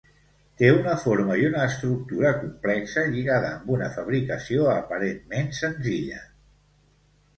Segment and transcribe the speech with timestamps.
[0.61, 6.25] Té una forma i una estructura complexa lligada amb una fabricació aparentment senzilla.